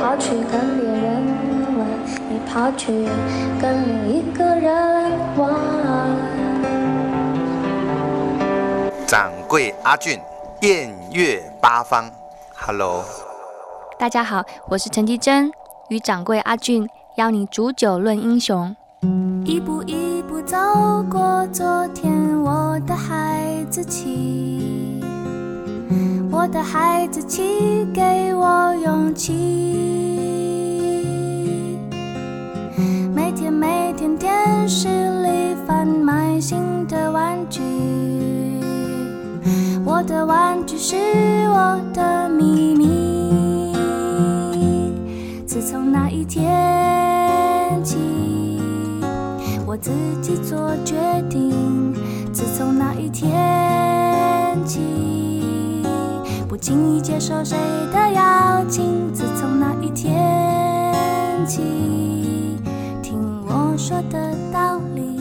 [0.00, 1.04] 跑去跟别人
[1.78, 1.86] 玩，
[2.28, 3.06] 你跑去
[3.60, 5.54] 跟另一个人玩。
[9.06, 10.20] 掌柜阿俊，
[10.62, 12.10] 艳月八方
[12.54, 13.04] ，Hello，
[13.98, 15.50] 大家好，我是陈绮贞，
[15.88, 18.76] 与掌柜阿俊邀你煮酒论英雄。
[19.44, 20.56] 一步一步走
[21.08, 22.12] 过昨天，
[22.42, 25.00] 我的孩子气，
[26.32, 29.32] 我的孩子气给我勇气。
[33.14, 34.88] 每天每天电视
[35.22, 36.58] 里贩卖新
[36.88, 37.62] 的玩具，
[39.84, 40.96] 我的玩具是
[41.50, 43.76] 我的秘密。
[45.46, 48.17] 自从那一天起。
[49.68, 49.90] 我自
[50.22, 50.96] 己做决
[51.28, 51.92] 定。
[52.32, 54.80] 自从那一天起，
[56.48, 57.54] 不轻易接受谁
[57.92, 59.12] 的邀请。
[59.12, 61.60] 自从那一天起，
[63.02, 65.20] 听我说的道理。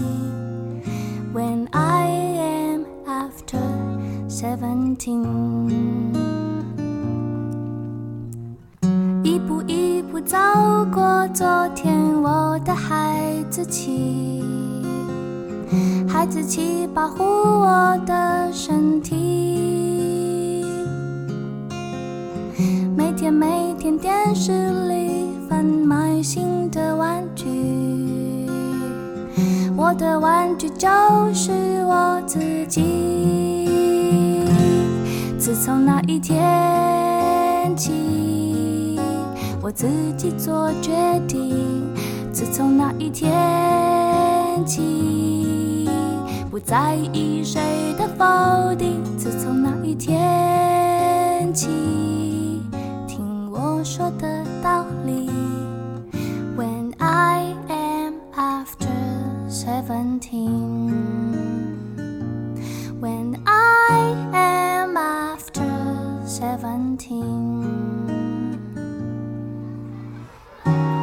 [1.34, 2.08] When I
[2.40, 3.60] am after
[4.30, 5.26] seventeen，
[9.24, 10.36] 一步一步步走
[10.92, 14.44] 过昨天，我的孩子气。
[16.10, 20.66] 孩子气保护我的身体。
[22.96, 24.52] 每天每天电视
[24.88, 27.46] 里贩卖新的玩具，
[29.76, 30.90] 我的玩具就
[31.32, 31.52] 是
[31.86, 33.70] 我自己。
[35.38, 37.94] 自从那一天起，
[39.68, 40.94] 我自己做决
[41.28, 41.94] 定。
[42.32, 45.90] 自从那一天起，
[46.50, 49.04] 不在意谁的否定。
[49.18, 51.68] 自从那一天起，
[53.10, 55.30] 听我说的道理。
[56.56, 58.88] When I am after
[59.50, 60.94] seventeen,
[63.02, 65.68] when I am after
[66.26, 67.97] seventeen.
[70.68, 70.97] Thank you.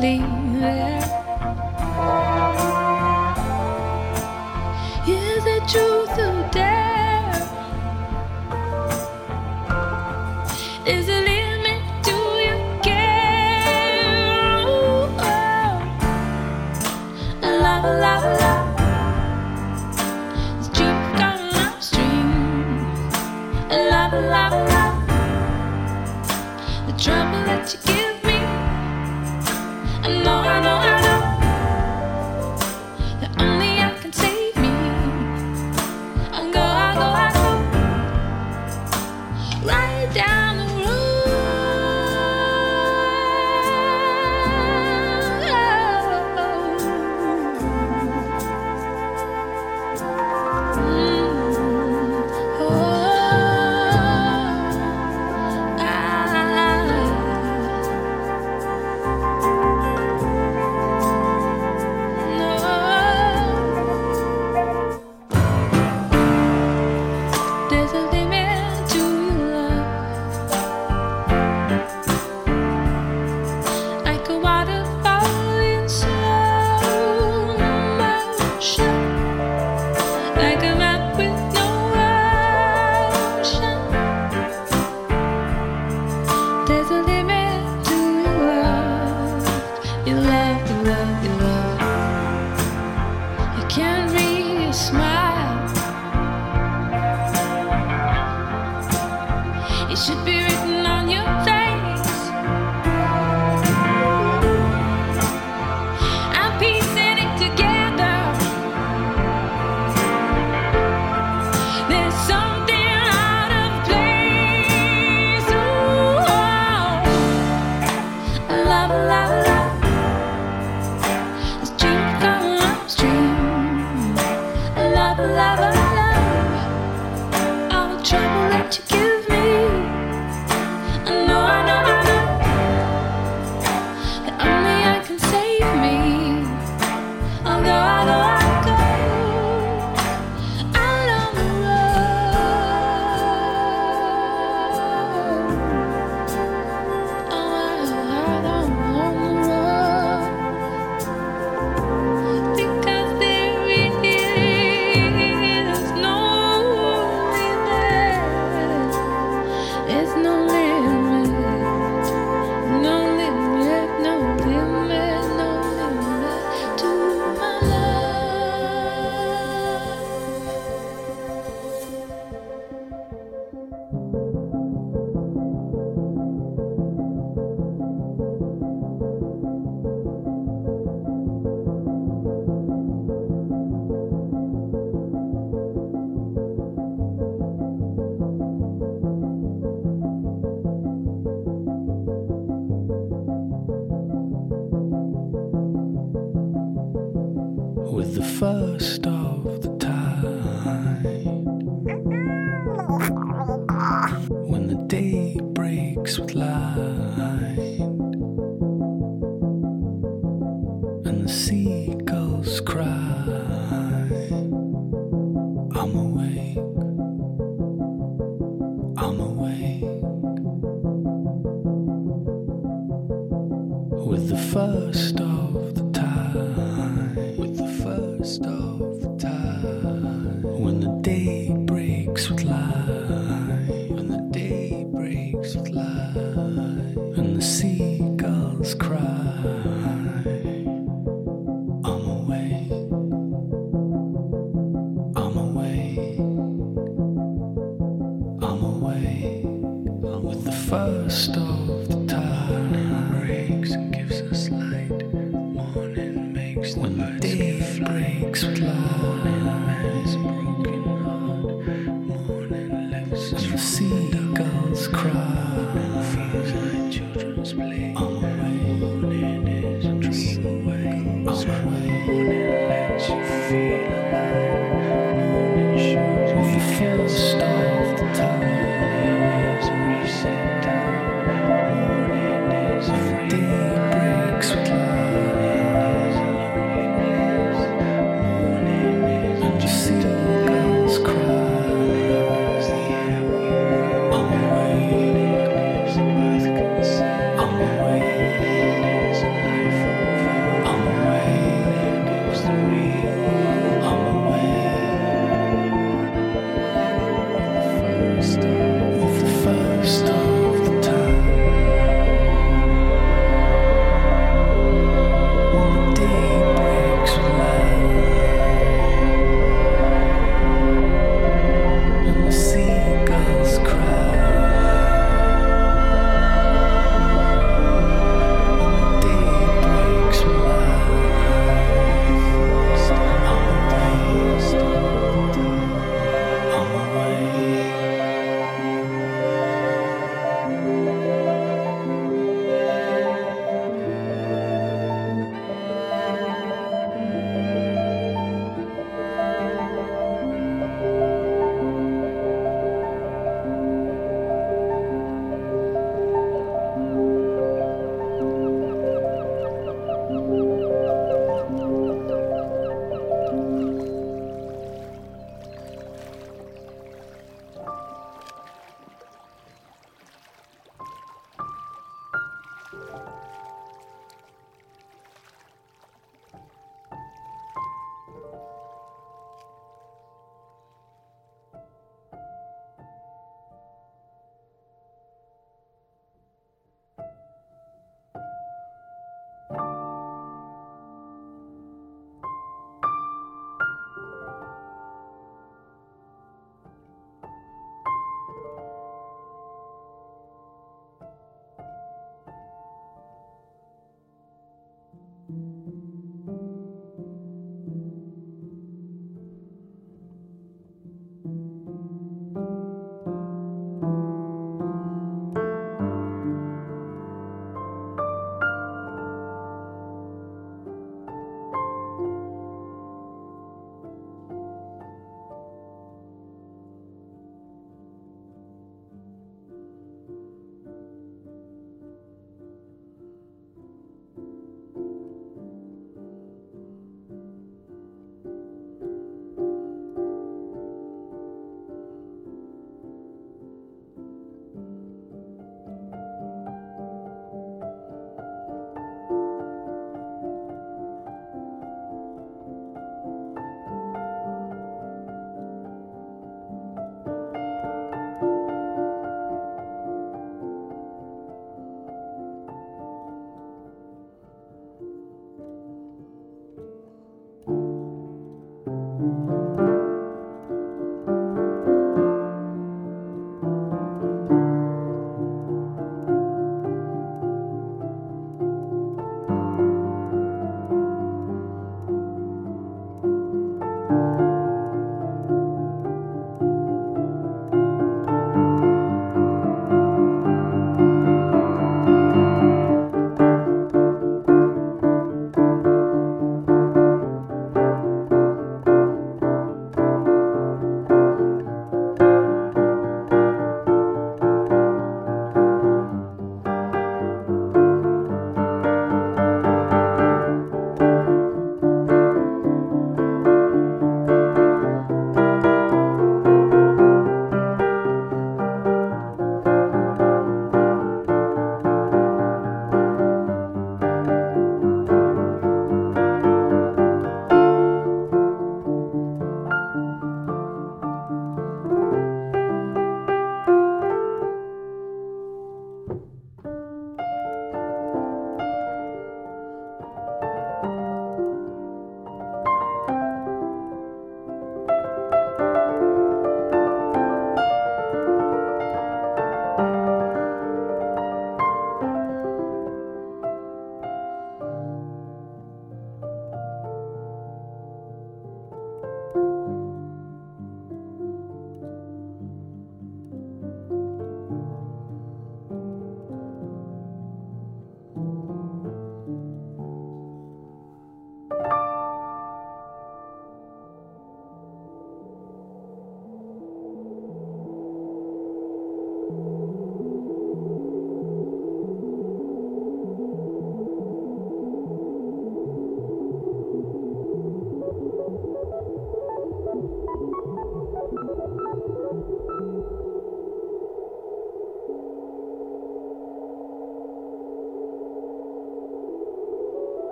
[0.00, 0.39] sleep.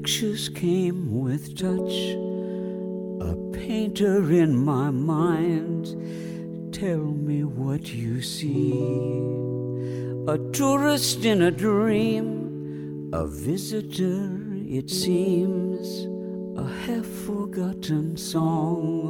[0.00, 2.16] Pictures came with touch.
[3.20, 5.88] A painter in my mind.
[6.72, 8.72] Tell me what you see.
[10.26, 13.10] A tourist in a dream.
[13.12, 16.06] A visitor, it seems.
[16.58, 19.04] A half forgotten song.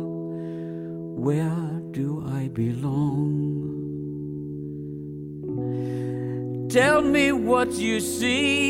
[1.15, 3.61] Where do I belong?
[6.69, 8.70] Tell me what you see.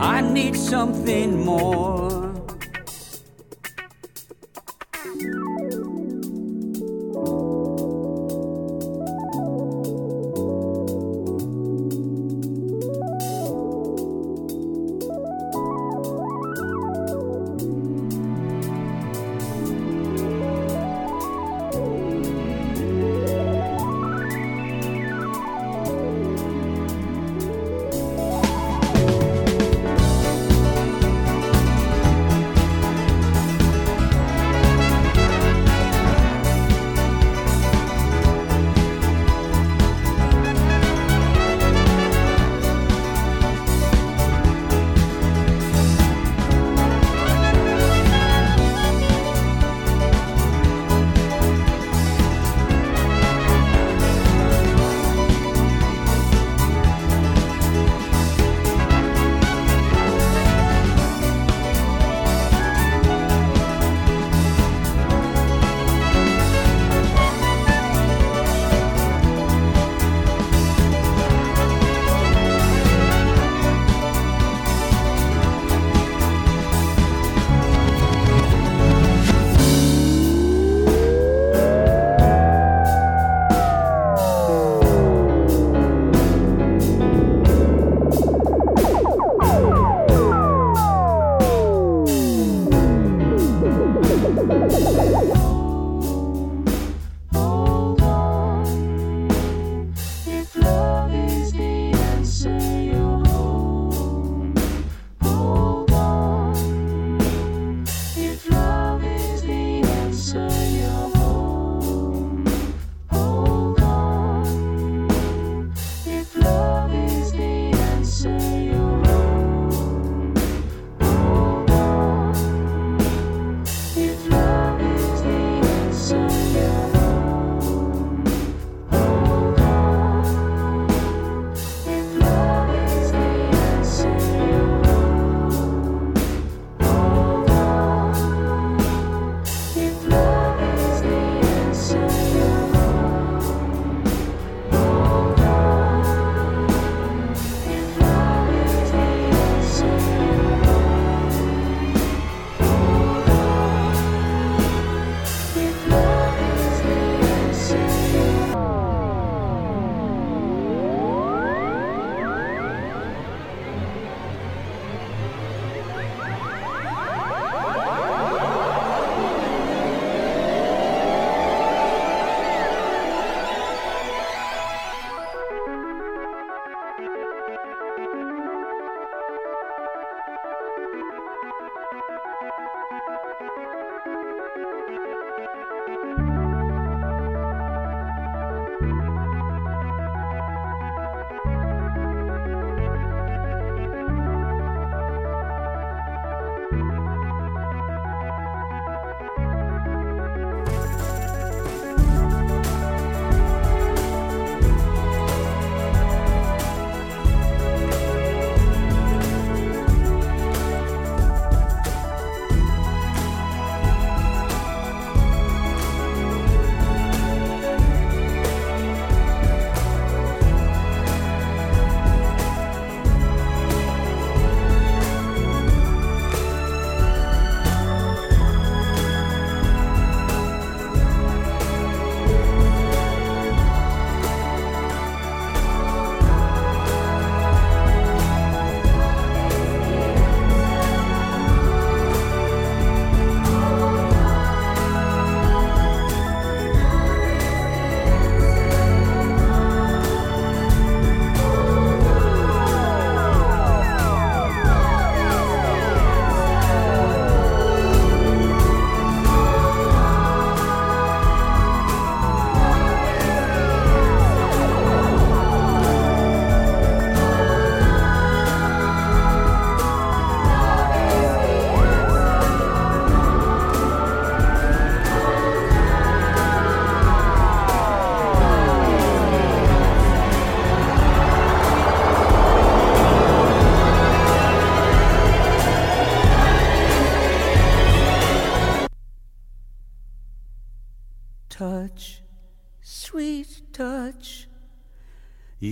[0.00, 2.15] I need something more.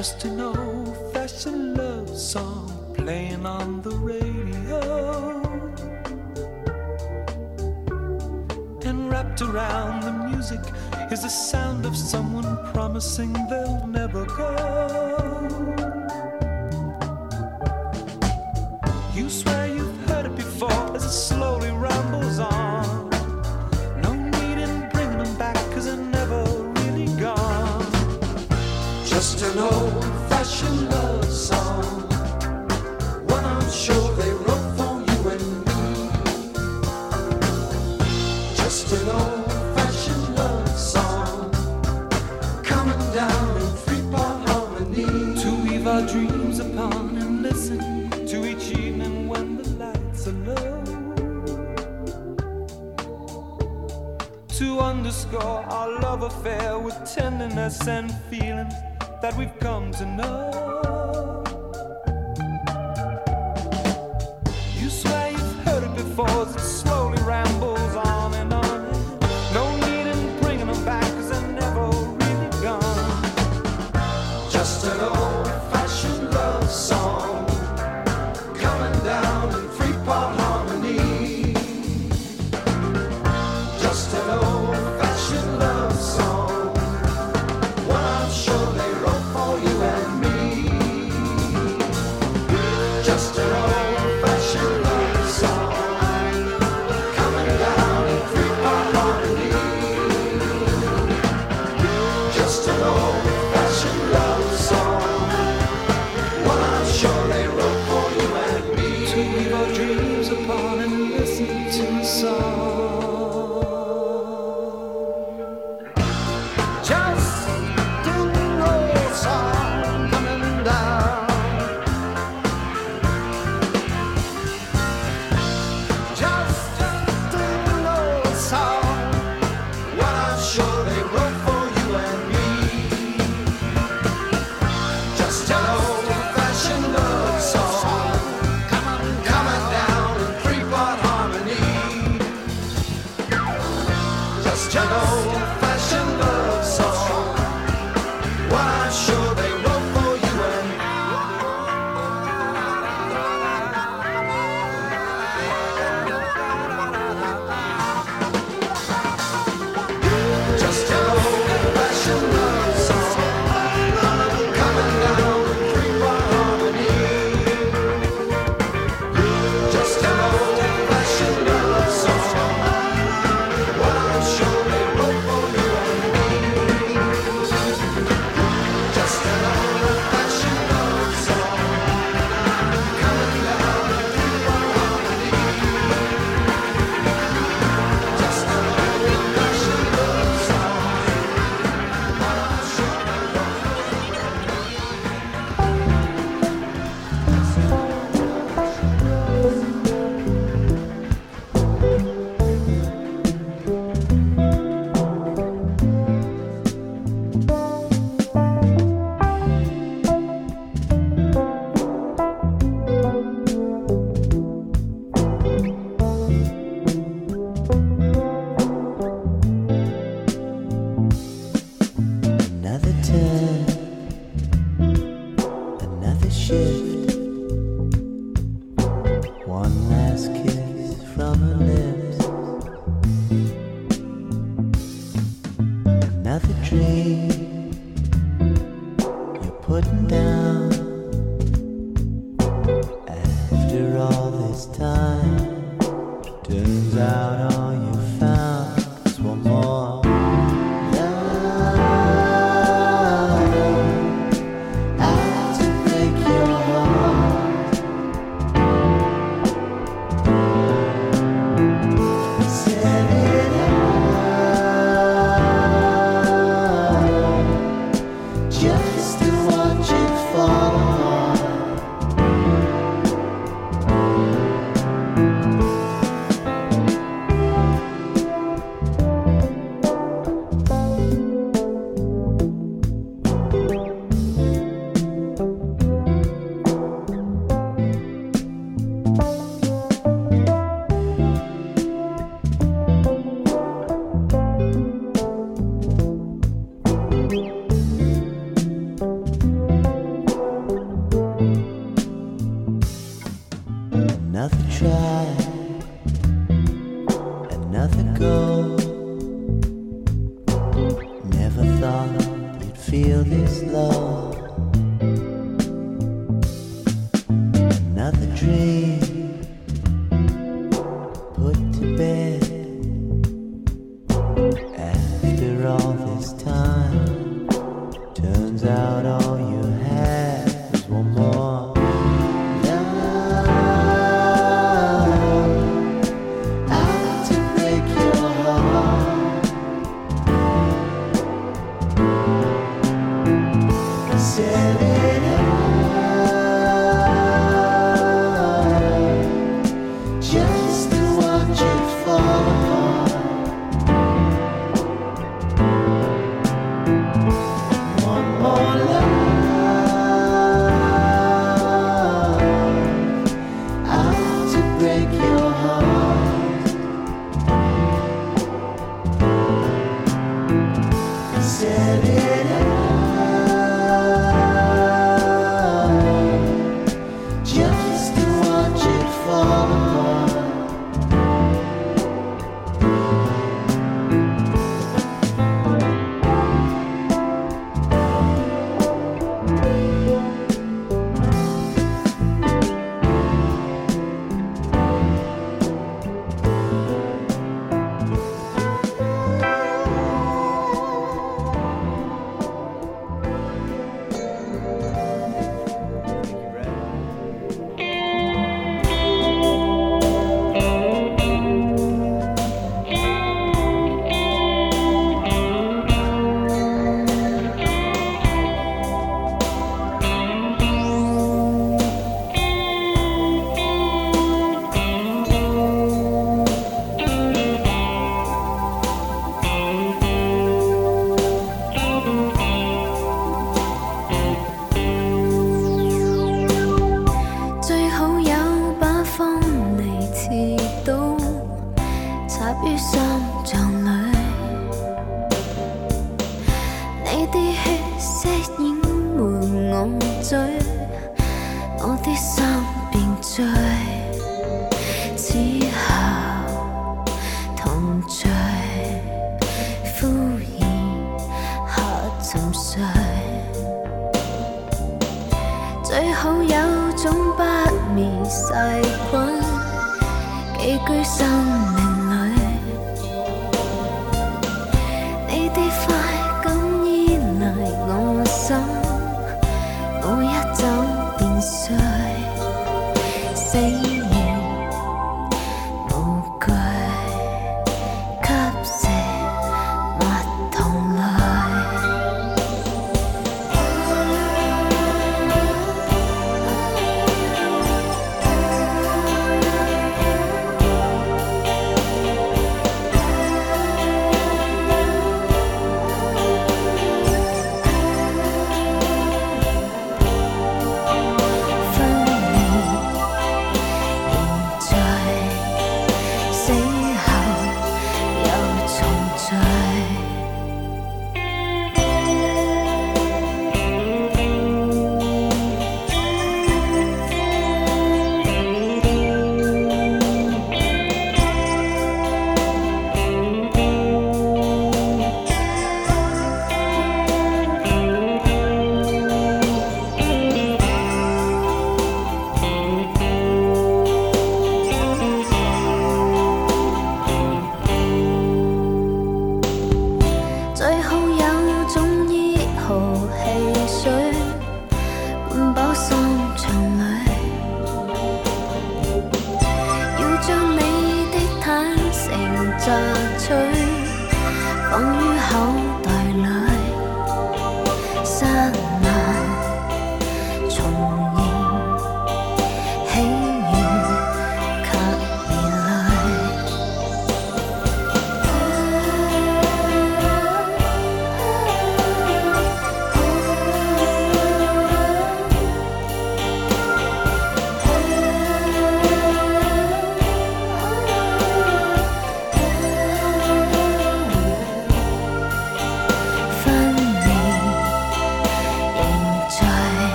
[0.00, 4.80] Just an old fashioned love song playing on the radio.
[8.82, 10.60] And wrapped around the music
[11.12, 13.59] is the sound of someone promising that.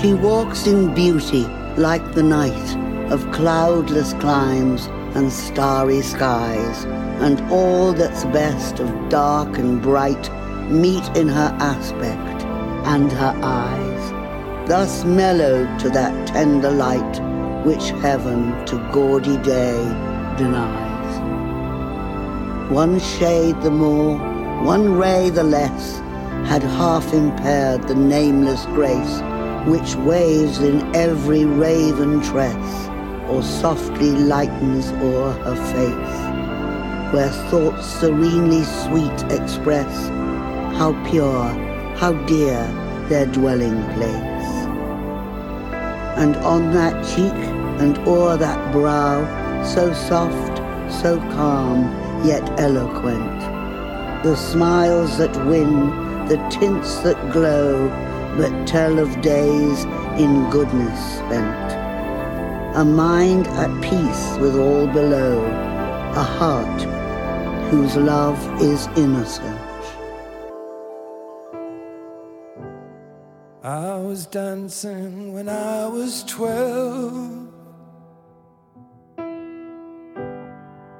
[0.00, 1.44] She walks in beauty
[1.76, 6.84] like the night of cloudless climes and starry skies,
[7.20, 10.30] and all that's best of dark and bright
[10.70, 12.44] meet in her aspect
[12.86, 17.20] and her eyes, thus mellowed to that tender light
[17.66, 19.84] which heaven to gaudy day
[20.38, 21.20] denies.
[22.70, 24.16] One shade the more,
[24.64, 25.98] one ray the less,
[26.48, 29.20] had half impaired the nameless grace
[29.66, 32.88] which waves in every raven tress,
[33.28, 40.08] or softly lightens o'er her face, where thoughts serenely sweet express
[40.76, 41.44] how pure,
[41.96, 42.66] how dear
[43.08, 44.50] their dwelling place.
[46.16, 47.40] And on that cheek
[47.80, 49.24] and o'er that brow,
[49.62, 50.58] so soft,
[50.90, 51.84] so calm,
[52.26, 53.40] yet eloquent,
[54.22, 55.90] the smiles that win,
[56.28, 57.88] the tints that glow,
[58.40, 59.84] but tell of days
[60.18, 61.72] in goodness spent.
[62.74, 65.44] A mind at peace with all below,
[66.16, 66.80] a heart
[67.70, 69.60] whose love is innocent.
[73.62, 77.46] I was dancing when I was twelve.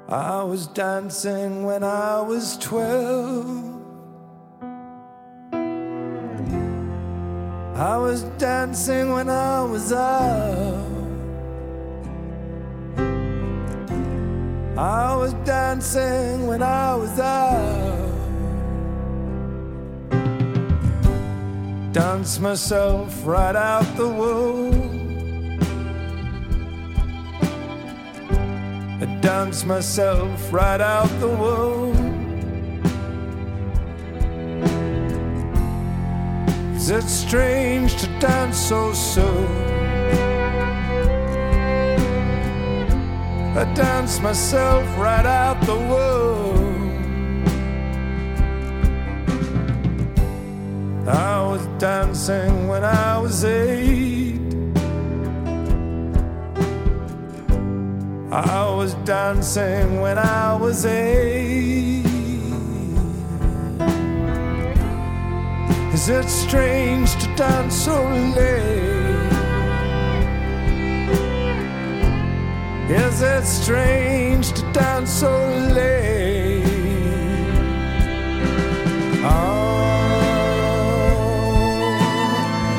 [0.07, 3.70] I was dancing when I was twelve.
[7.81, 10.85] I was dancing when I was out.
[14.77, 18.11] I was dancing when I was out.
[21.91, 25.57] Dance myself right out the womb.
[29.01, 32.10] I dance myself right out the womb.
[36.81, 39.45] Is it strange to dance so soon?
[43.55, 47.45] I dance myself right out the womb.
[51.07, 54.41] I was dancing when I was eight.
[58.31, 62.00] I was dancing when I was eight.
[66.01, 67.93] Is it strange to dance so
[68.35, 69.29] late?
[72.89, 75.29] Is it strange to dance so
[75.75, 76.65] late?
[79.23, 79.91] Oh,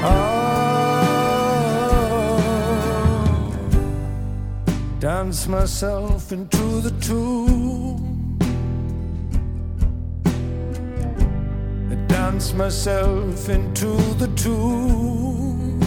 [0.02, 0.58] oh,
[4.98, 8.11] dance myself into the tune.
[12.32, 15.78] Dance myself into the tune.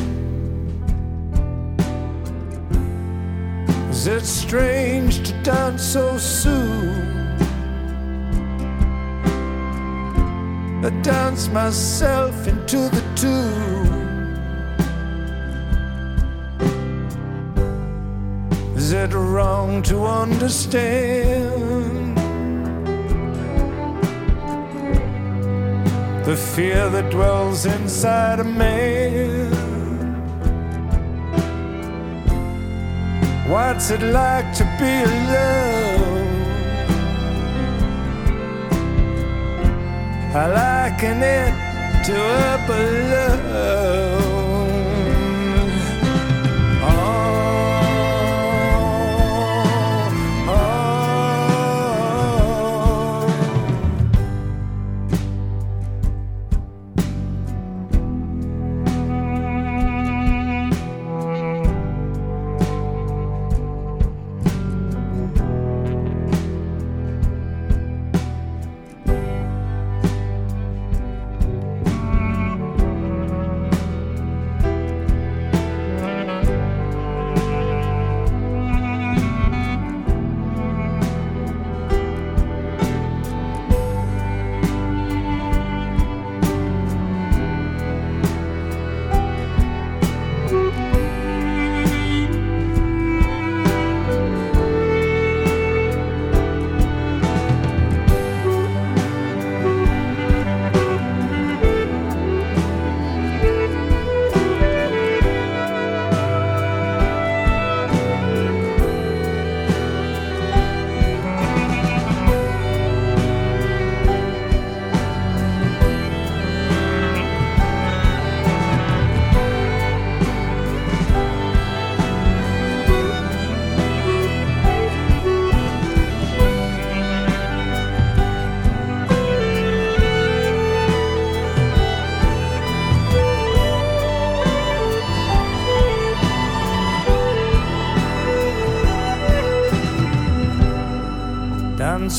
[3.90, 7.42] Is it strange to dance so soon?
[10.86, 14.04] I dance myself into the tune.
[18.76, 21.95] Is it wrong to understand
[26.26, 29.52] the fear that dwells inside a man?
[33.48, 36.26] What's it like to be alone?
[40.34, 41.54] I liken it
[42.06, 44.05] to a alone.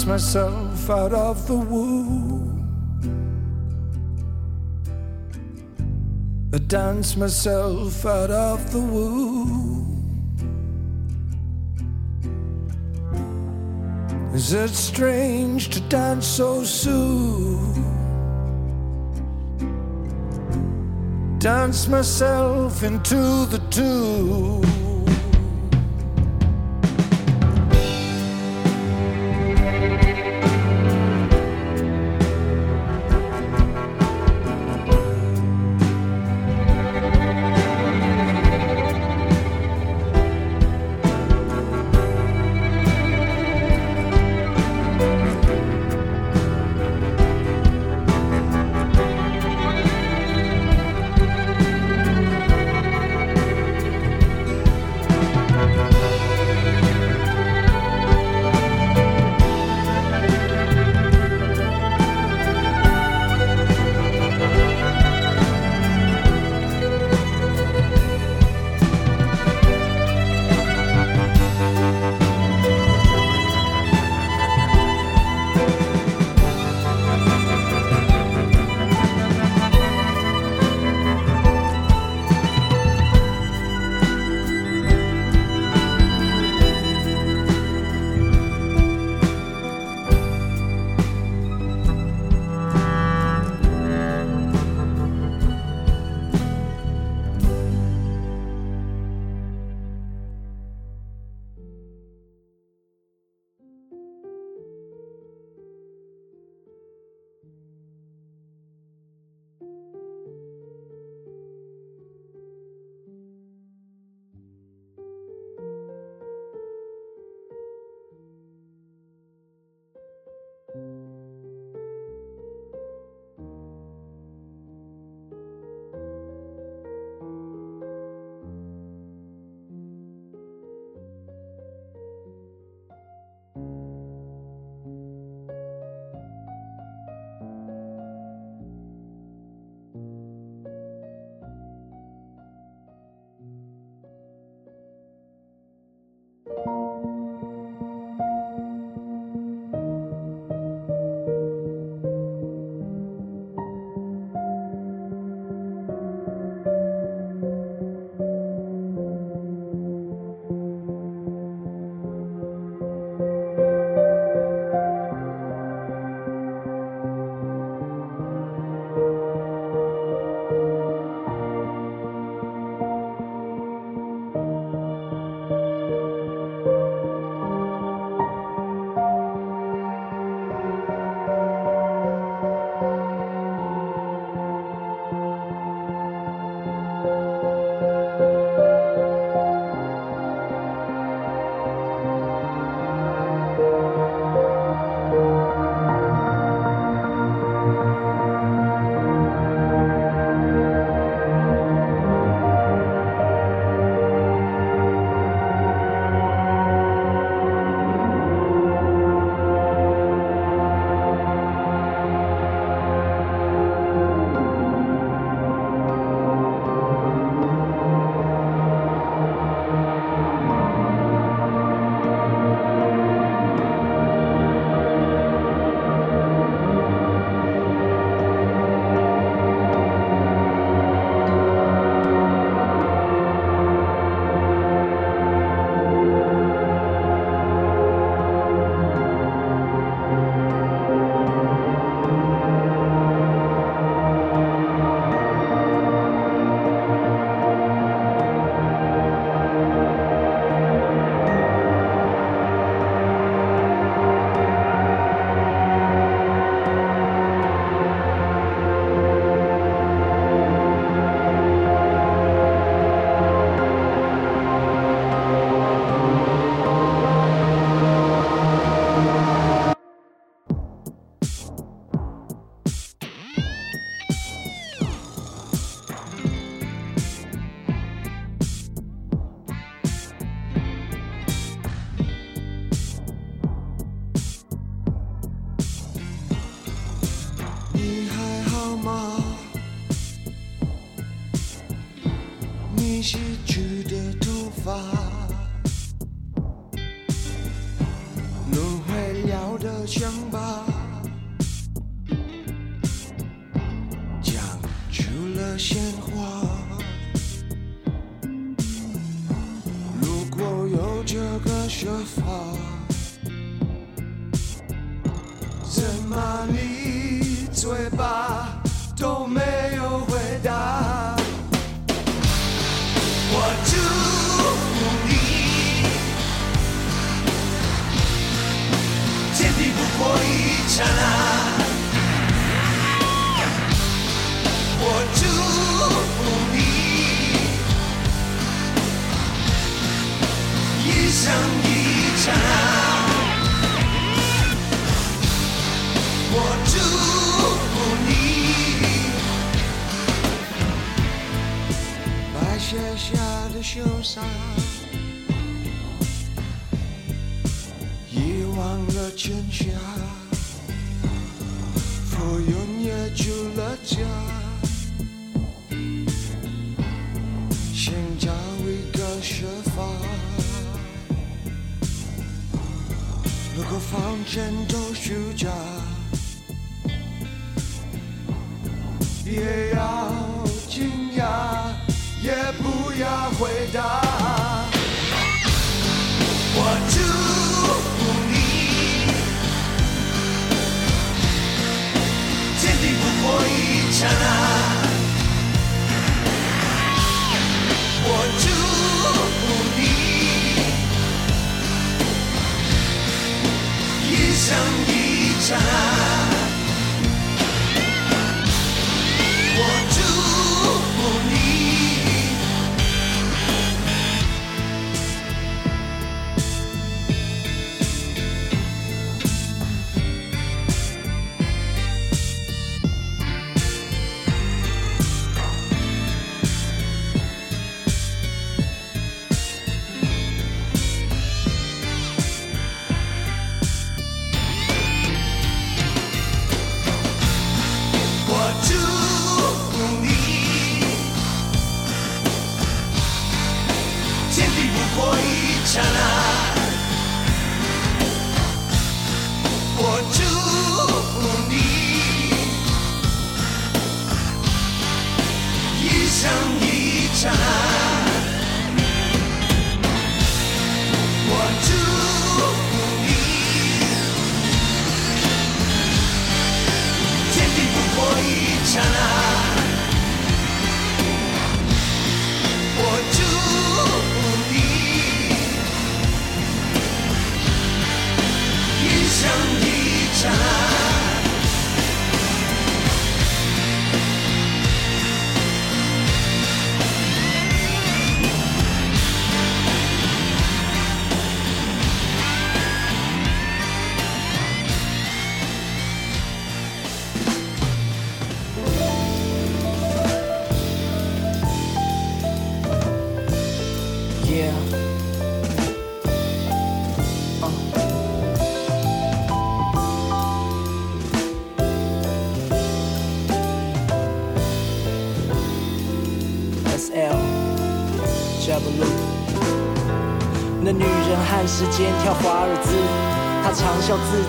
[0.06, 2.62] Myself out of the womb.
[6.54, 9.66] I dance myself out of the womb.
[14.32, 17.74] Is it strange to dance so soon?
[21.38, 23.58] Dance myself into the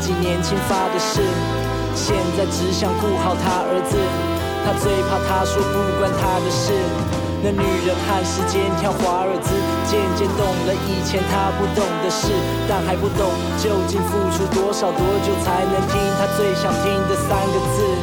[0.07, 1.19] 几年前发的誓，
[1.93, 3.99] 现在只想顾好他儿子，
[4.63, 6.71] 他最怕他说不关他的事。
[7.43, 9.51] 那女人和时间跳华尔兹，
[9.83, 12.31] 渐渐懂了以前他不懂的事，
[12.71, 13.27] 但还不懂
[13.59, 17.96] 究竟付出多少，多久才能听他最想听的三个字。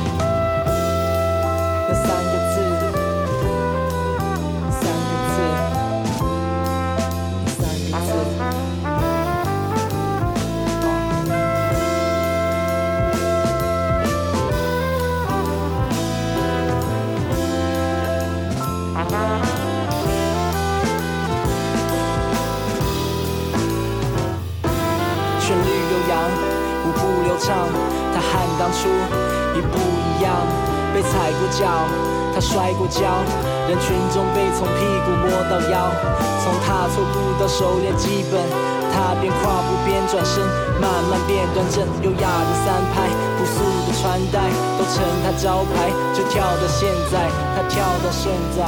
[41.70, 43.08] 这优雅的三拍
[43.38, 48.62] 朴素的穿戴都成他招牌就跳到现在他跳到现在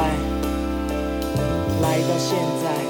[1.82, 2.85] 来到现在。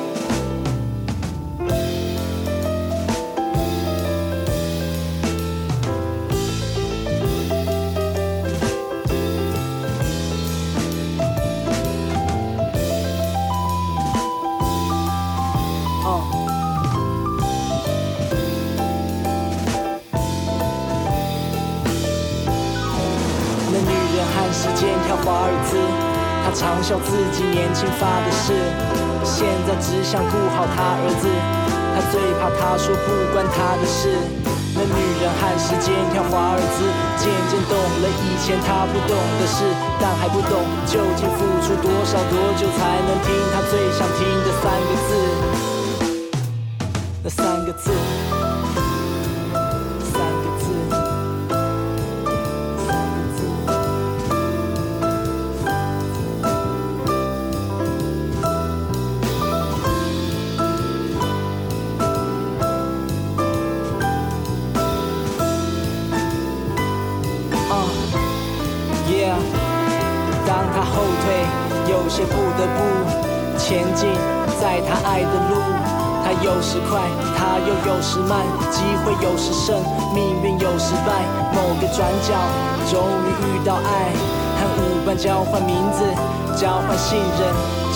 [27.16, 28.52] 自己年轻发的誓，
[29.24, 31.24] 现在只想顾好他儿子。
[31.96, 34.12] 他最怕他说不关他的事。
[34.76, 36.84] 那女人和时间跳华尔兹，
[37.16, 39.64] 渐渐懂了以前他不懂的事，
[39.98, 45.10] 但还不懂究竟付出多少多久才能听他最想听的三个字。
[47.24, 48.35] 那三个字。
[72.28, 74.10] 不得不前进，
[74.60, 75.56] 在他爱的路，
[76.24, 77.00] 他有时快，
[77.36, 79.82] 他又有时慢，机会有时胜，
[80.14, 81.22] 命运有时败。
[81.54, 82.34] 某个转角，
[82.90, 84.12] 终于遇到爱，
[84.58, 86.04] 和舞伴交换名字，
[86.56, 87.40] 交换信任，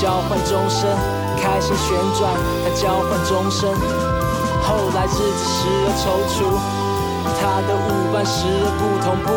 [0.00, 0.88] 交换终身，
[1.36, 2.32] 开心旋转，
[2.64, 3.68] 他交换终身。
[4.62, 6.38] 后来日子时而踌躇，
[7.38, 9.28] 他的舞伴时而不同步，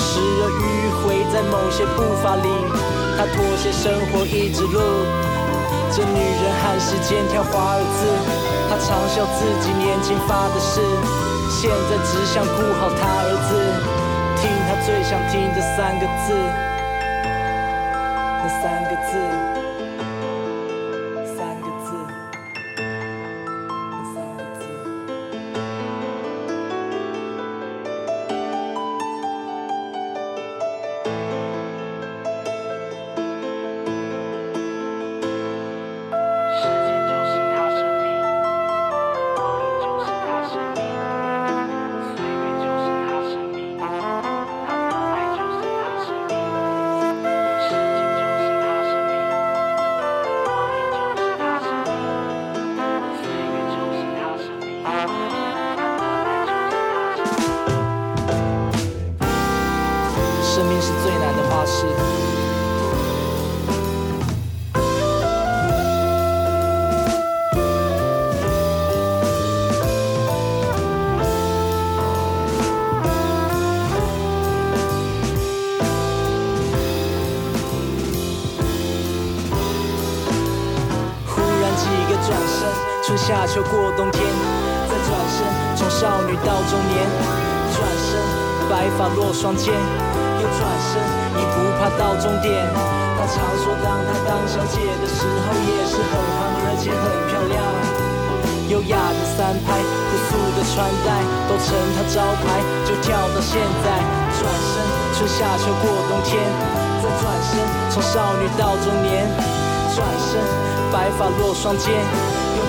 [0.00, 0.62] 时而迂
[1.02, 2.83] 回在某些步伐里。
[3.16, 5.06] 他妥协生活一直路，
[5.92, 8.10] 这女人喊时间跳华尔兹，
[8.68, 10.80] 他嘲笑自己年轻发的誓，
[11.48, 13.54] 现在只想顾好他儿子，
[14.42, 16.34] 听他最想听的三个字，
[111.18, 111.92] 发落双肩。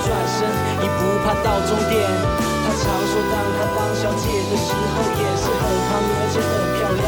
[0.06, 0.46] 转身
[0.84, 1.98] 已不怕到终点。
[1.98, 7.06] 他常说，当他当小姐的时候，也是很胖而且很漂亮。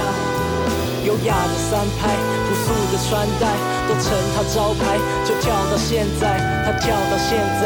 [1.06, 2.10] 优雅的三拍，
[2.48, 3.54] 朴素的穿戴，
[3.88, 4.98] 都成他招牌。
[5.26, 7.66] 就跳到现在，他跳到现在，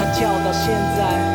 [0.00, 1.33] 他跳到现在。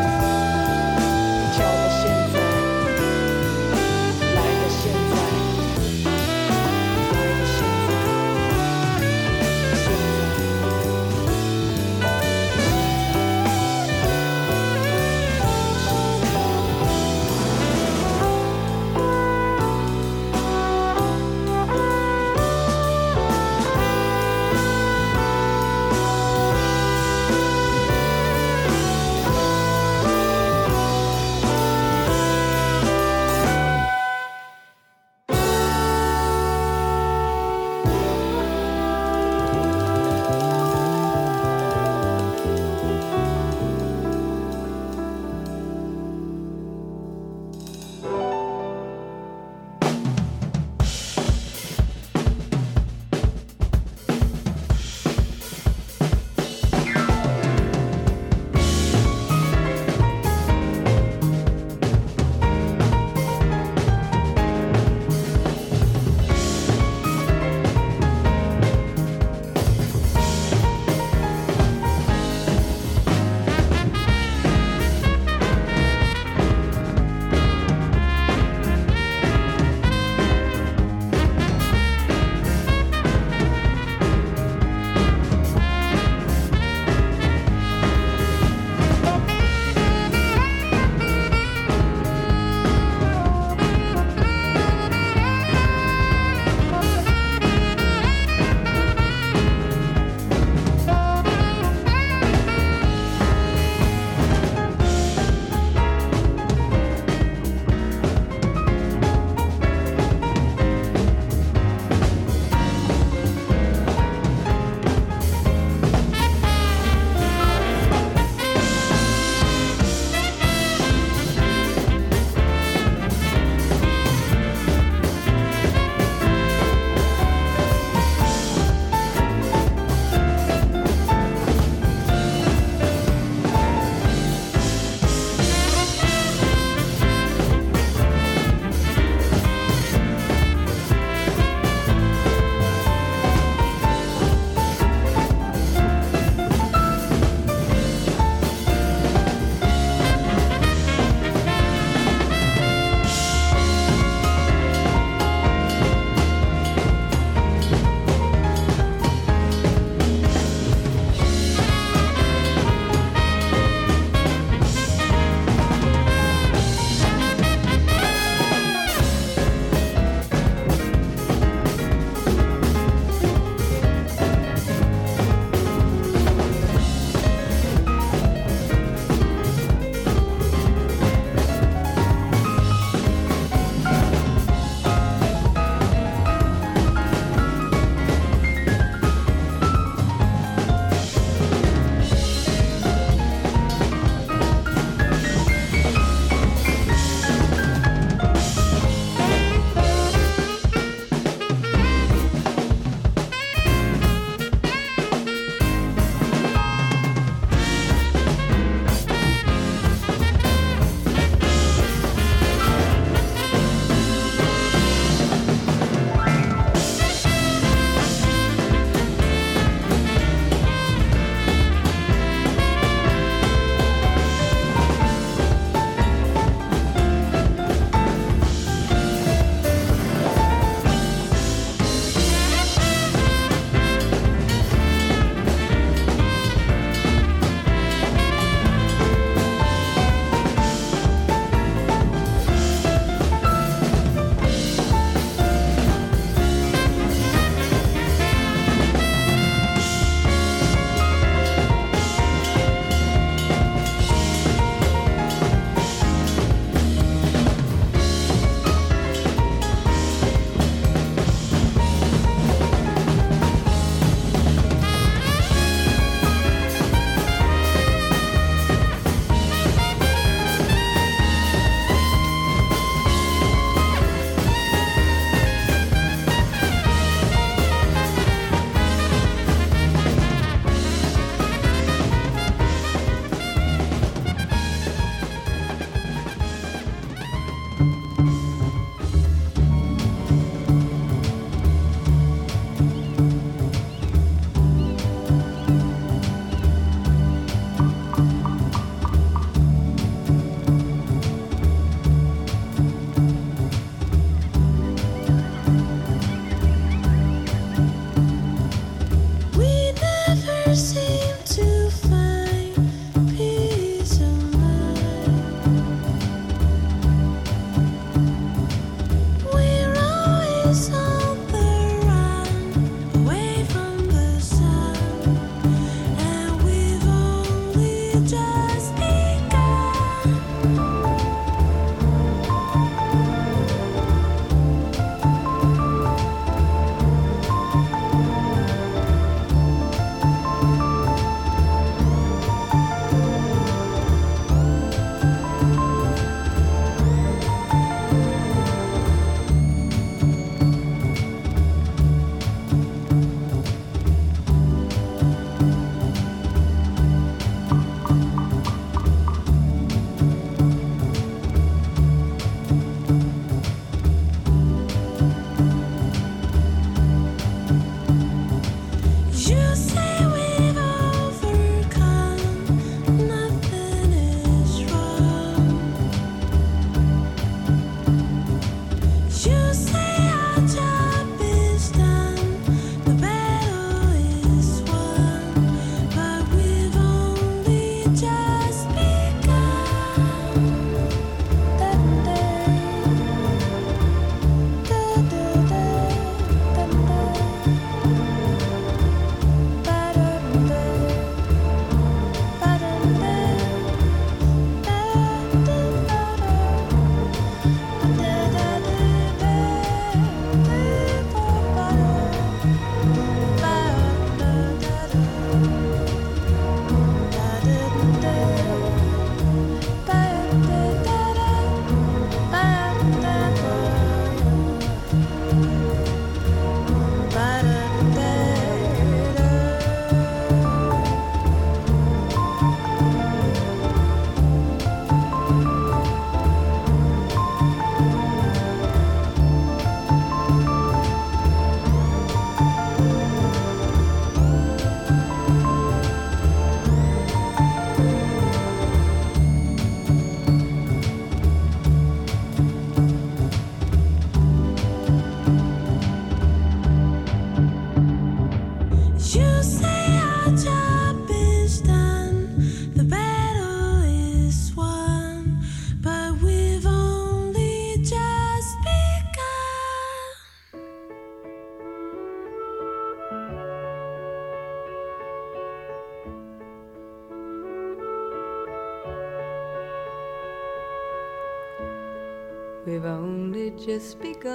[482.99, 484.49] We've only just begun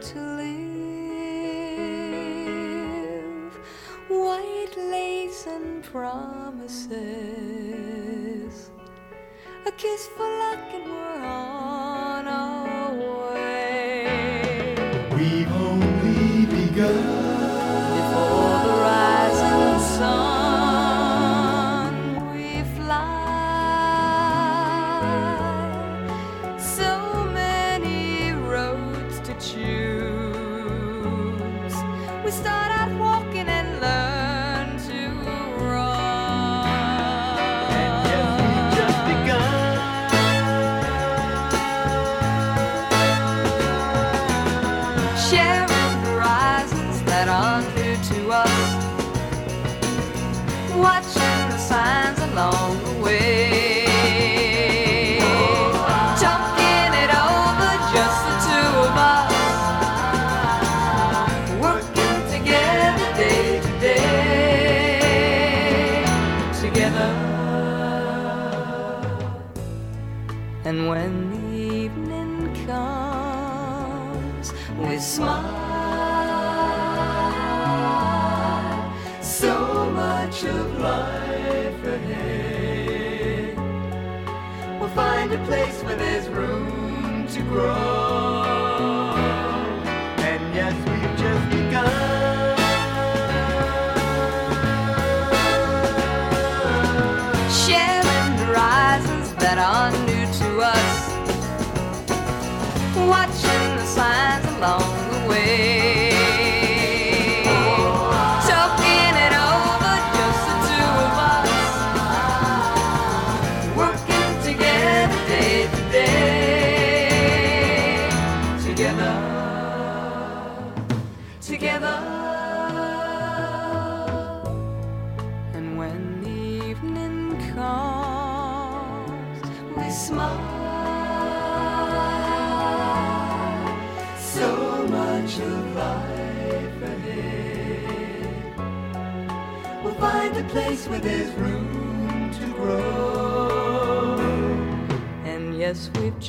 [0.00, 0.74] to live.
[4.08, 6.90] White lace and promises,
[9.64, 11.99] a kiss for luck, and we're on.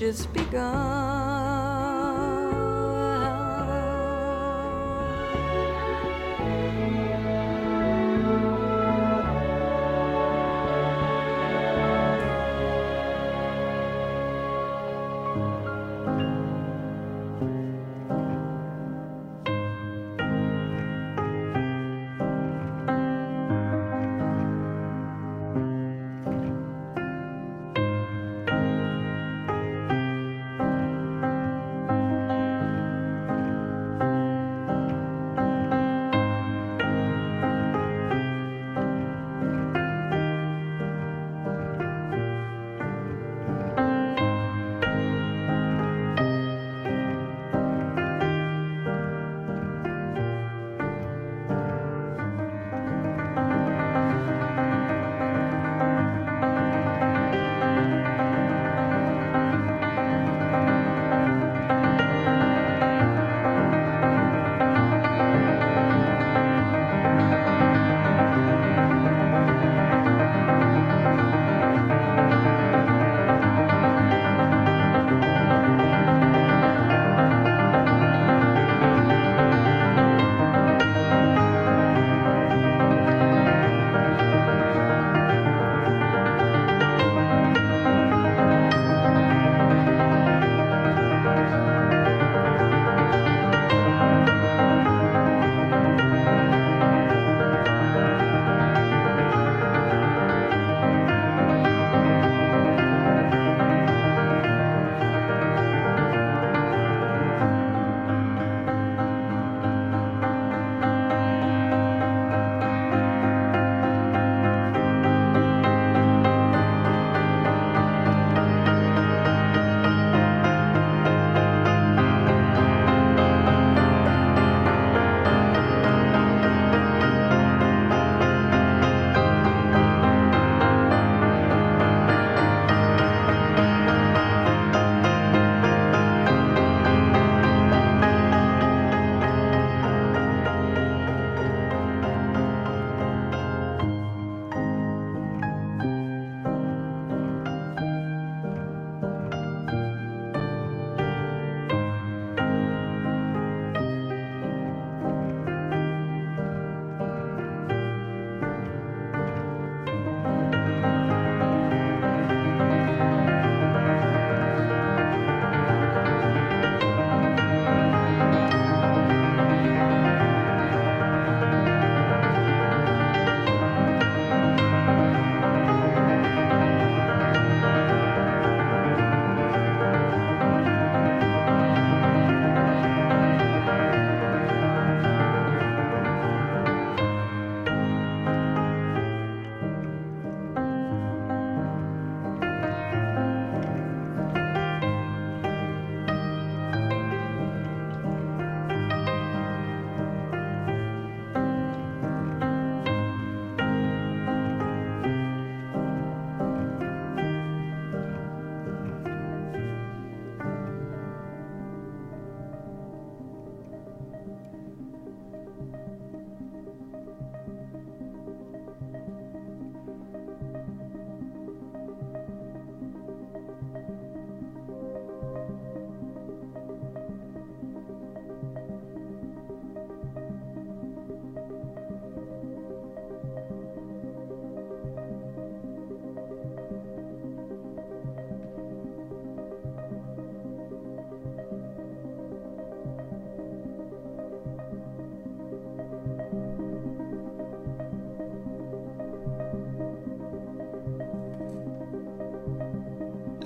[0.02, 1.31] just begun.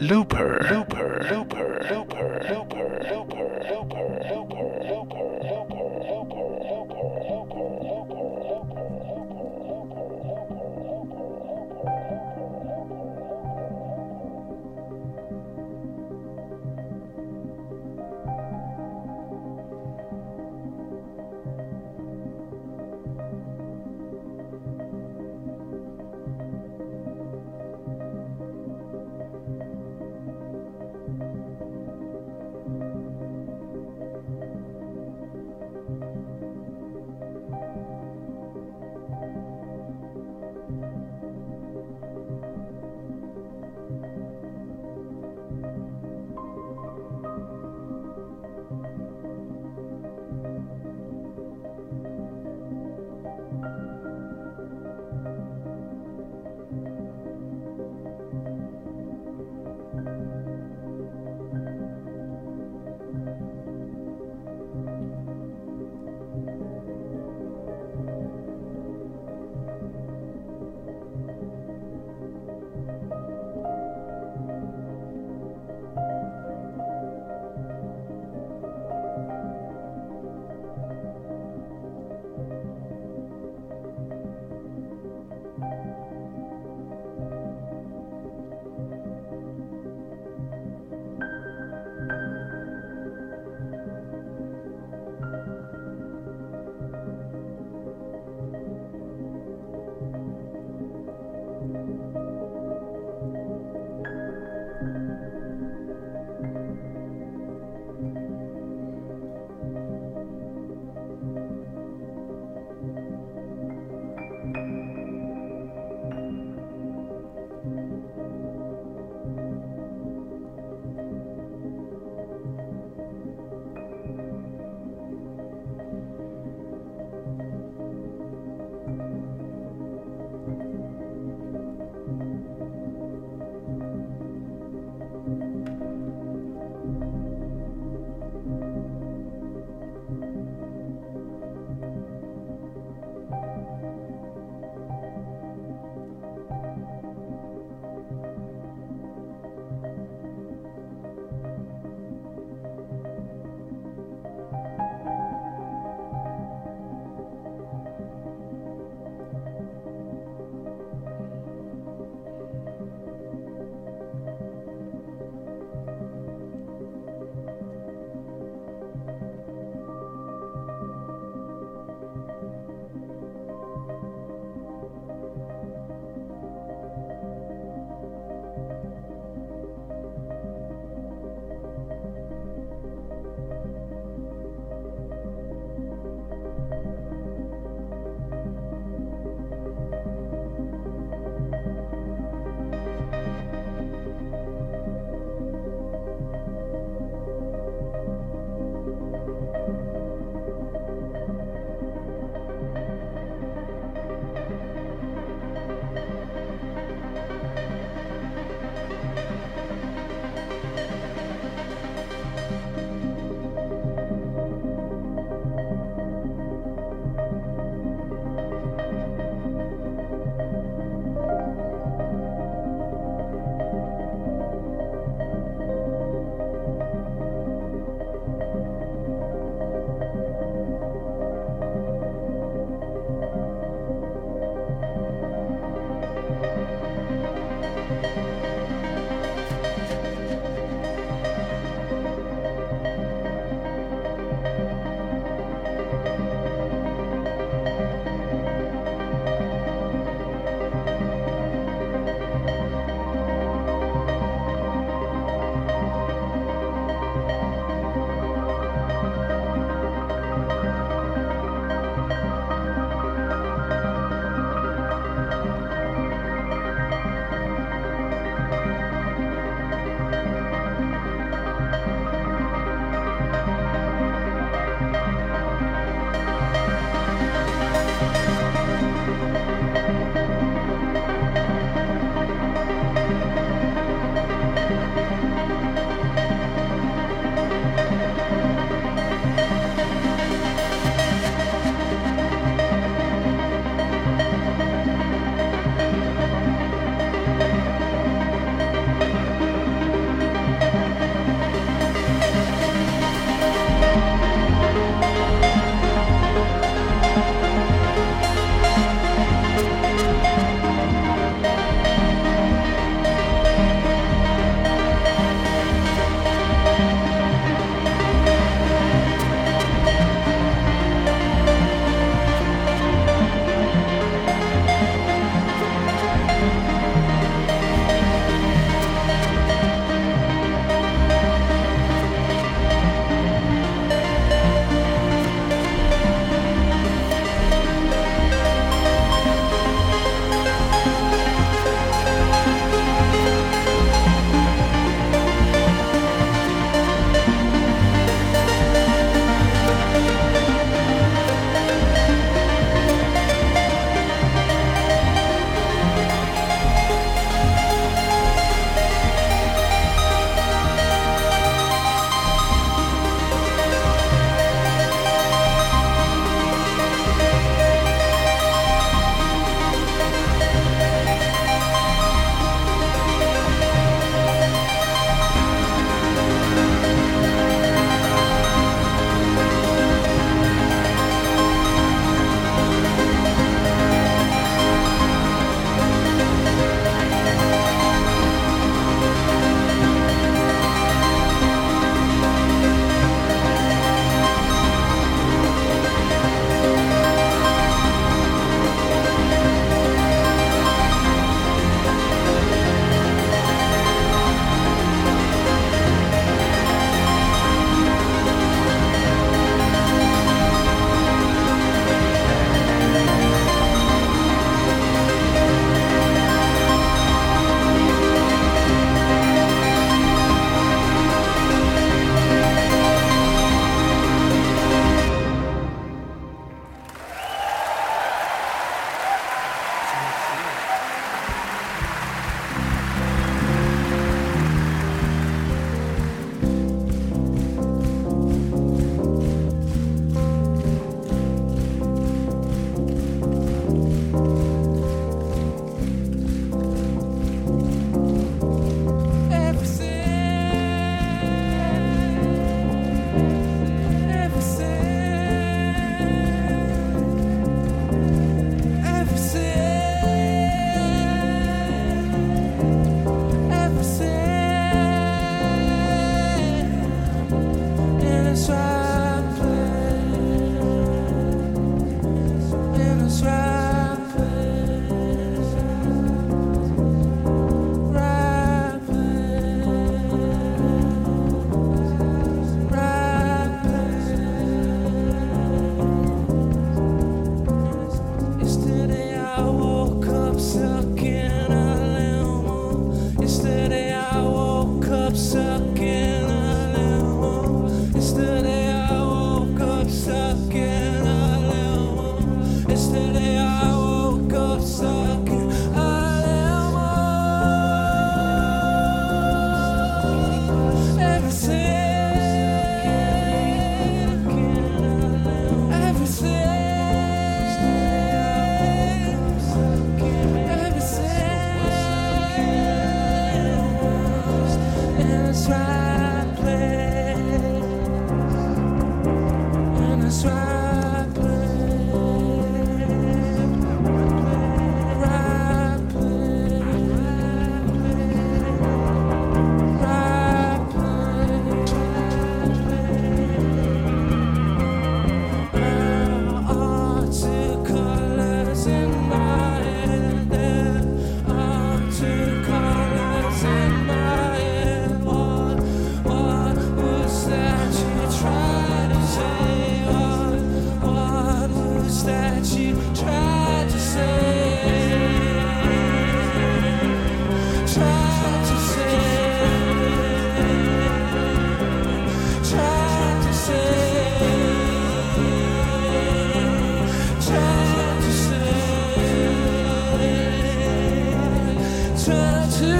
[0.07, 4.04] Looper, Looper, Looper, Looper, Looper, Looper, Looper,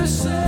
[0.06, 0.45] Tried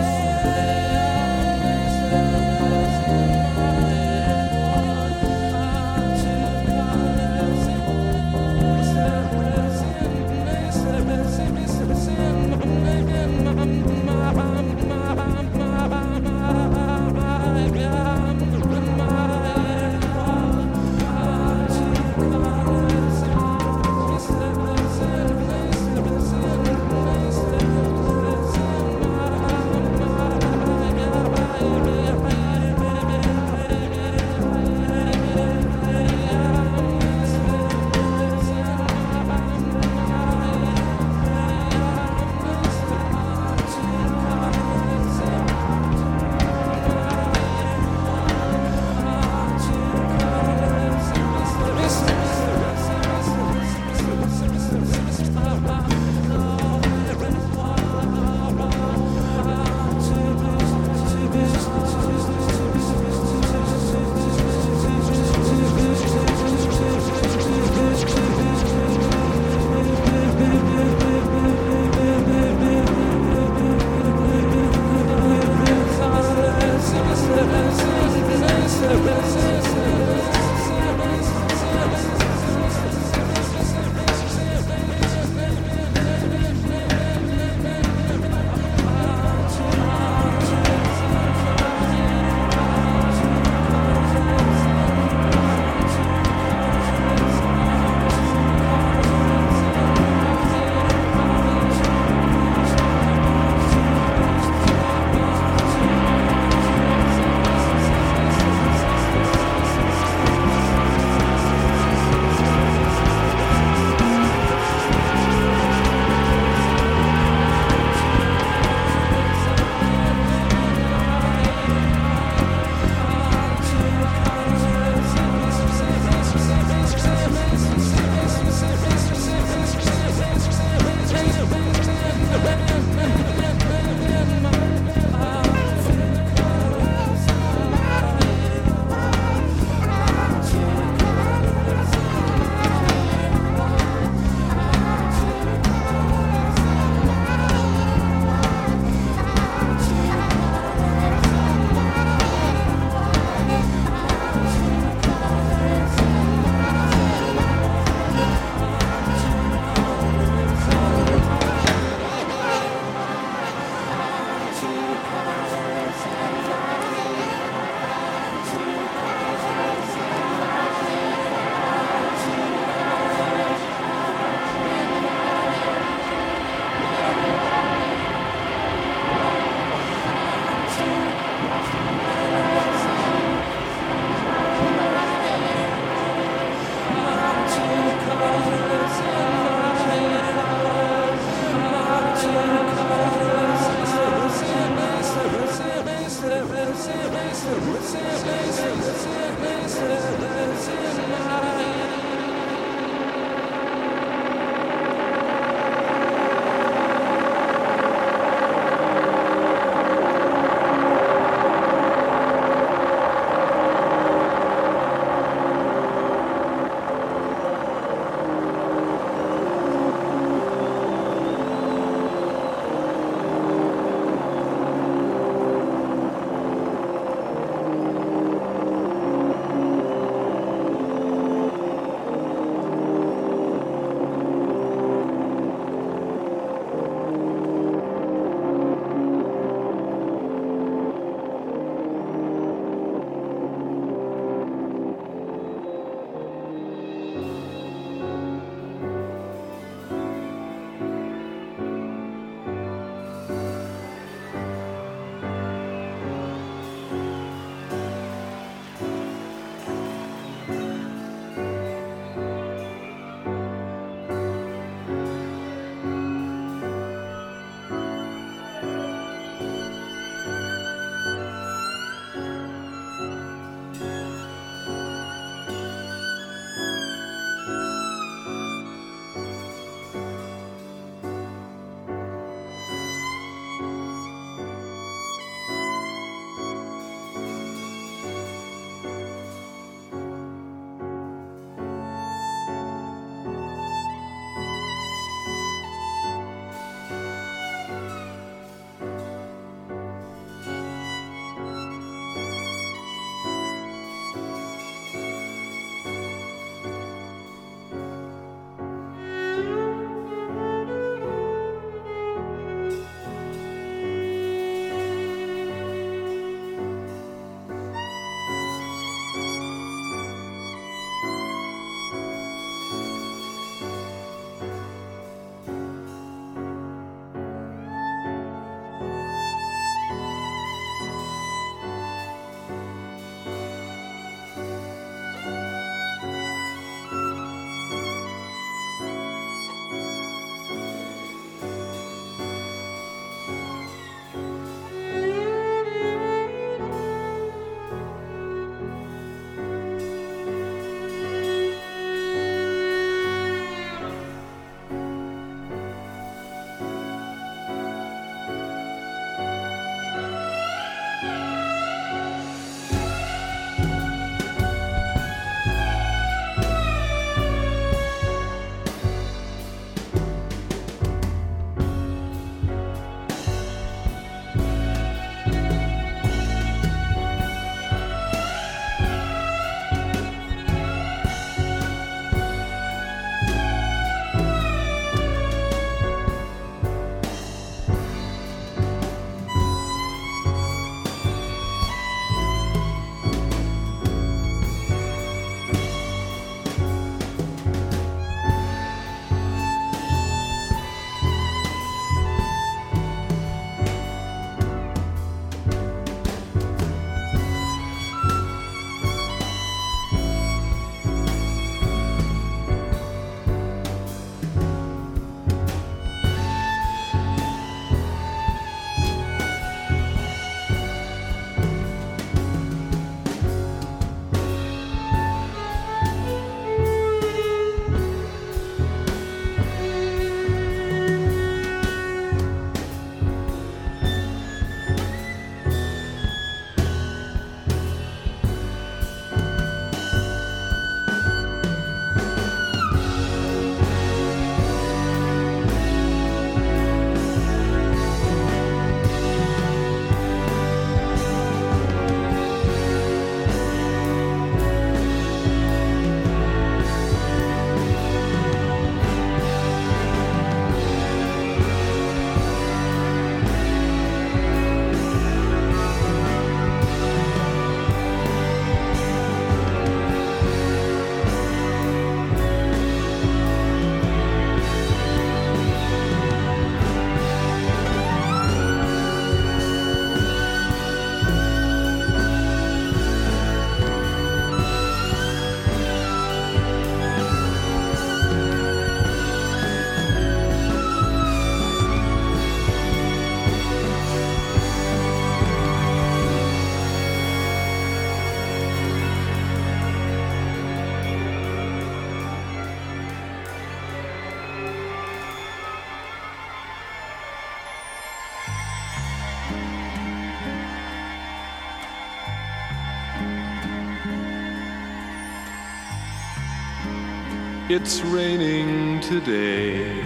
[517.49, 519.79] It's raining today,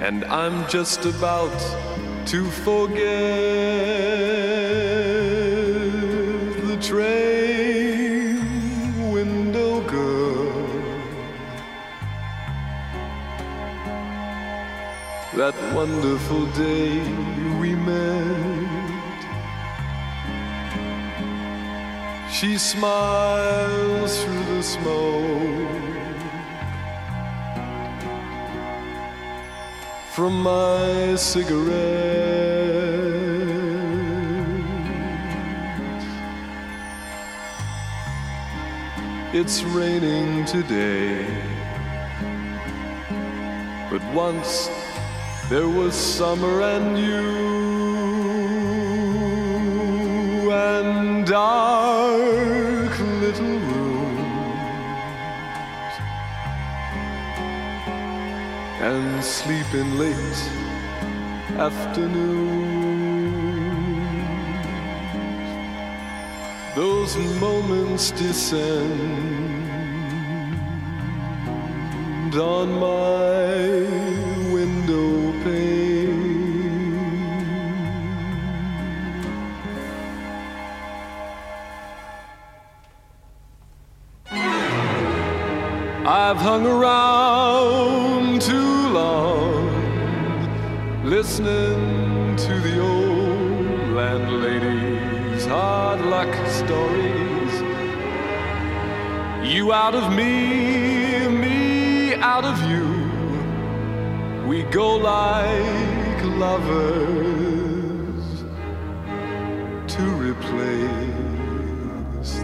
[0.00, 1.58] and I'm just about
[2.26, 3.00] to forget
[6.68, 8.38] the train
[9.10, 10.52] window girl.
[15.34, 17.00] That wonderful day
[17.58, 18.70] we met.
[22.30, 24.99] She smiles through the smoke
[30.20, 31.70] from my cigarette.
[39.32, 41.24] It's raining today,
[43.90, 44.68] but once
[45.48, 47.49] there was summer and you
[59.72, 60.50] and sleeping late
[61.58, 62.50] afternoons.
[66.74, 68.90] Those moments descend
[72.34, 73.48] on my
[74.52, 75.90] window pane.
[86.06, 89.49] I've hung around too long,
[91.04, 97.62] listening to the old landlady's hard luck stories.
[99.42, 102.86] You out of me, me out of you.
[104.46, 106.84] We go like lovers
[109.94, 110.82] to replace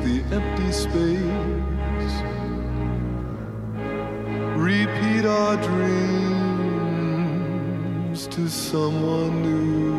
[0.07, 2.23] the empty space.
[4.57, 6.46] Repeat our dreams
[8.37, 9.97] to someone new.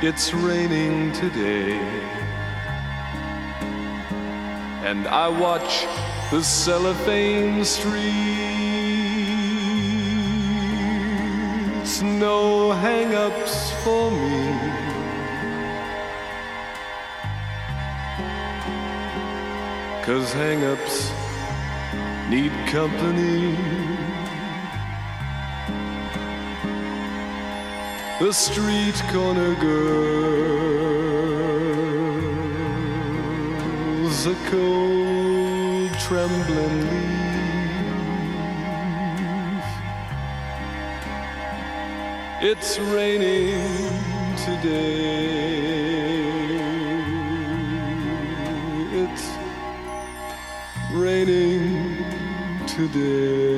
[0.00, 1.76] It's raining today,
[4.84, 5.86] and I watch
[6.30, 8.39] the cellophane streets.
[12.30, 14.40] No hang ups for me.
[20.06, 20.96] Cause hang ups
[22.32, 23.56] need company.
[28.20, 29.86] The street corner girls,
[34.34, 36.99] a cold, trembling
[42.52, 43.62] It's raining
[44.36, 45.70] today.
[48.90, 49.26] It's
[50.92, 52.04] raining
[52.66, 53.49] today.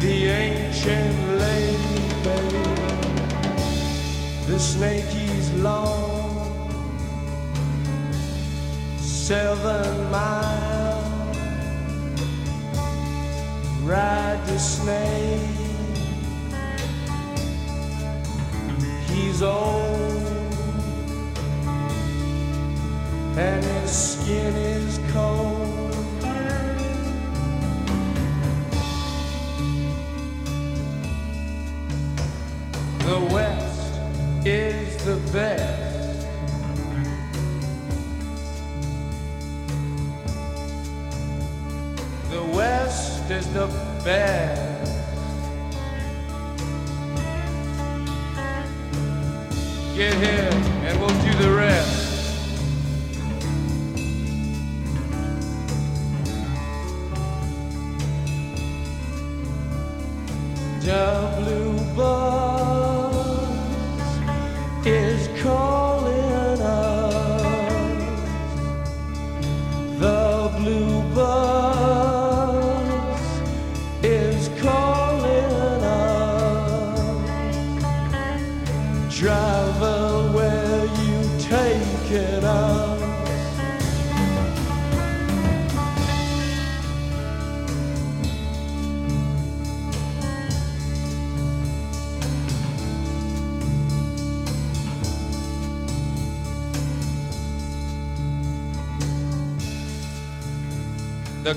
[0.00, 2.64] the ancient lady, baby.
[4.46, 6.68] The snake is long,
[8.98, 11.36] seven miles.
[13.82, 15.40] Ride the snake.
[19.08, 19.96] He's old
[23.38, 25.65] and his skin is cold.
[33.06, 34.00] The West
[34.44, 36.26] is the best.
[42.30, 43.68] The West is the
[44.04, 44.92] best.
[49.94, 50.50] Get here
[50.86, 52.06] and we'll do the rest.
[61.38, 61.76] Blue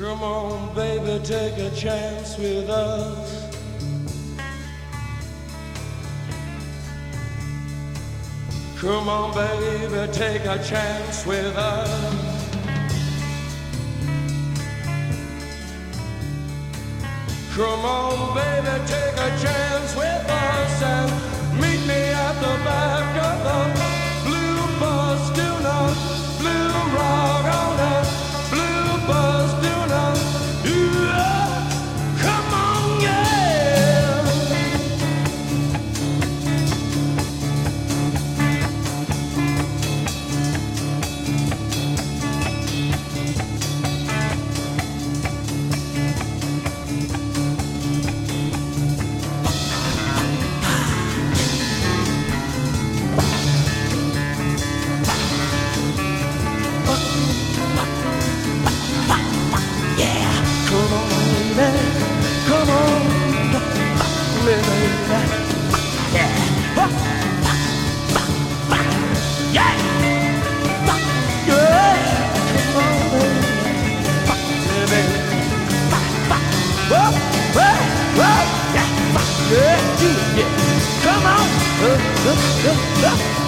[0.00, 3.48] Come on, baby, take a chance with us.
[8.78, 11.90] Come on, baby, take a chance with us.
[17.56, 21.10] Come on, baby, take a chance with us and
[21.60, 23.60] meet me at the back of the
[24.28, 25.30] blue bus.
[25.30, 25.92] Do not
[26.38, 27.37] blue rock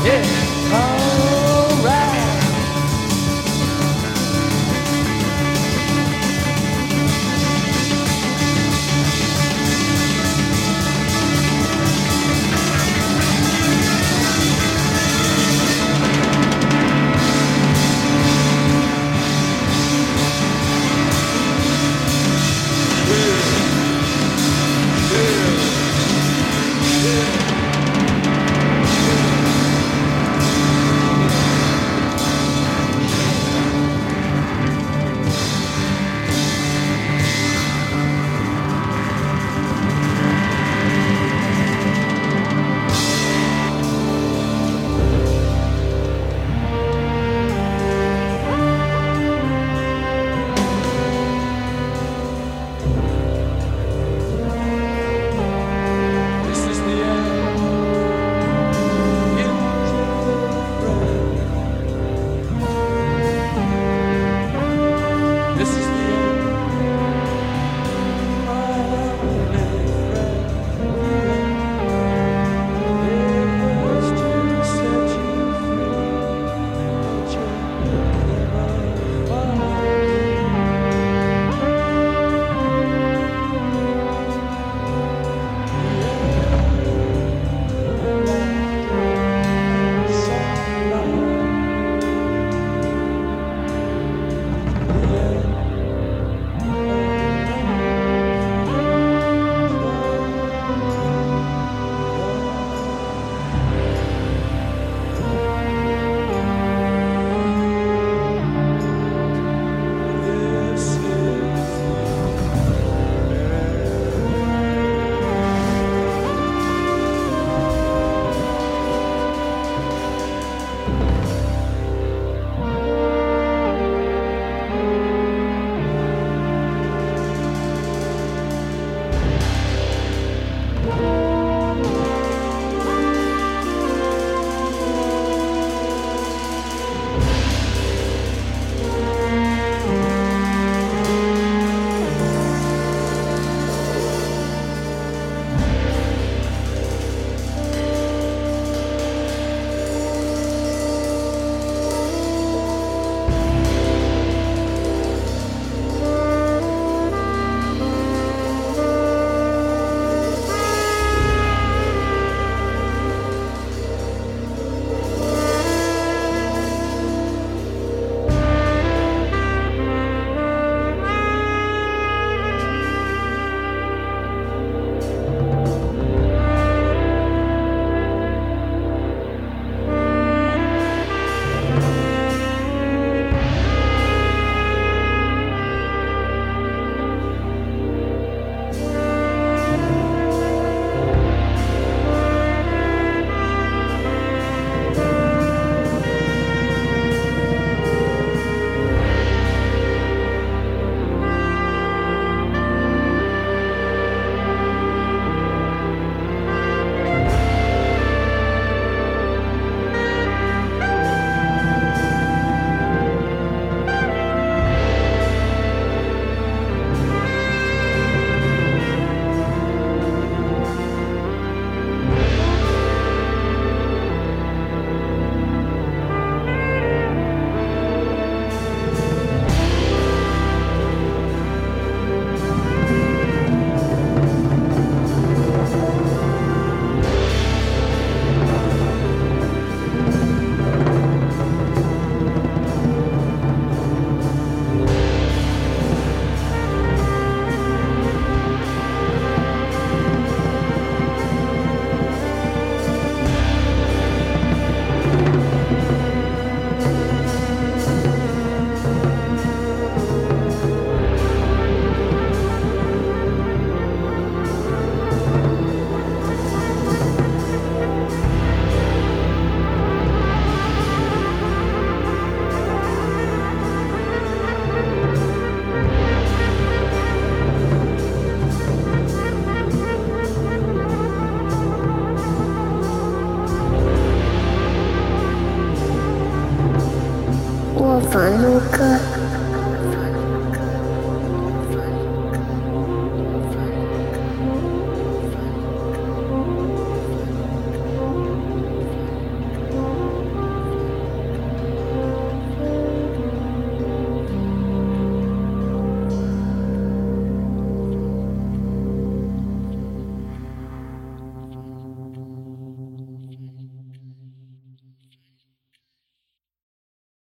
[0.04, 0.24] Yeah.
[0.72, 1.39] All